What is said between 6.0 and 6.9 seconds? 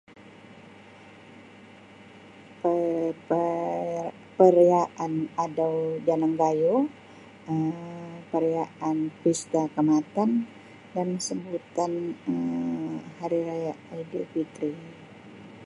janang gayuh